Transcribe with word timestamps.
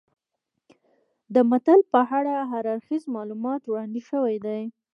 د 1.33 1.35
متل 1.49 1.79
په 1.93 1.99
اړه 2.17 2.35
هر 2.51 2.65
اړخیز 2.73 3.03
معلومات 3.15 3.61
وړاندې 3.65 4.01
شوي 4.09 4.37
دي 4.45 4.61